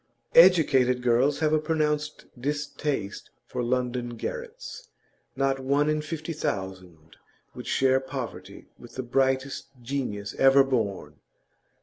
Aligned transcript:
Educated 0.33 1.03
girls 1.03 1.37
have 1.41 1.53
a 1.53 1.59
pronounced 1.59 2.25
distaste 2.35 3.29
for 3.45 3.61
London 3.61 4.17
garrets; 4.17 4.87
not 5.35 5.59
one 5.59 5.91
in 5.91 6.01
fifty 6.01 6.33
thousand 6.33 7.17
would 7.53 7.67
share 7.67 7.99
poverty 7.99 8.65
with 8.79 8.95
the 8.95 9.03
brightest 9.03 9.67
genius 9.83 10.33
ever 10.39 10.63
born. 10.63 11.19